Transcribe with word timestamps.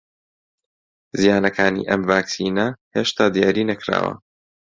زیانەکانی 1.19 1.87
ئەم 1.89 2.01
ڤاکسینە 2.09 2.67
هێشتا 2.95 3.25
دیاری 3.35 3.67
نەکراوە 3.71 4.13